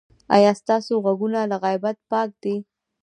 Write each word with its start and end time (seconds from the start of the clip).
ایا 0.35 0.51
ستاسو 0.61 0.91
غوږونه 1.03 1.39
له 1.51 1.57
غیبت 1.63 1.97
پاک 2.11 2.29
دي؟ 2.43 2.55